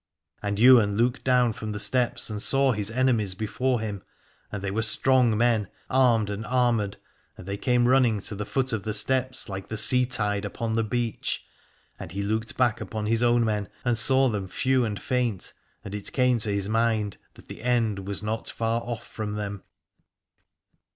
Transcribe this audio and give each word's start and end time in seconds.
And 0.41 0.59
Ywain 0.59 0.97
looked 0.97 1.23
down 1.23 1.53
from 1.53 1.73
the 1.73 1.79
steps 1.79 2.31
and 2.31 2.41
saw 2.41 2.71
his 2.71 2.89
enemies 2.89 3.35
before 3.35 3.79
him, 3.81 4.01
and 4.51 4.63
they 4.63 4.71
were 4.71 4.81
strong 4.81 5.37
men 5.37 5.67
armed 5.91 6.31
and 6.31 6.43
armoured, 6.43 6.97
and 7.37 7.47
they 7.47 7.55
came 7.55 7.87
running 7.87 8.19
to 8.21 8.33
the 8.33 8.47
foot 8.47 8.73
of 8.73 8.81
the 8.81 8.95
steps 8.95 9.47
like 9.47 9.67
the 9.67 9.77
sea 9.77 10.07
tide 10.07 10.43
upon 10.43 10.73
the 10.73 10.83
beach. 10.83 11.45
And 11.99 12.13
he 12.13 12.23
looked 12.23 12.57
back 12.57 12.81
upon 12.81 13.05
his 13.05 13.21
own 13.21 13.45
men 13.45 13.69
and 13.85 13.95
saw 13.95 14.27
them 14.27 14.47
few 14.47 14.83
and 14.85 14.99
faint, 14.99 15.53
and 15.85 15.93
it 15.93 16.11
came 16.11 16.37
into 16.37 16.49
his 16.49 16.67
mind 16.67 17.17
that 17.35 17.47
the 17.47 17.61
end 17.61 18.07
was 18.07 18.23
not 18.23 18.49
far 18.49 18.81
off 18.81 19.05
from 19.05 19.35
them. 19.35 19.61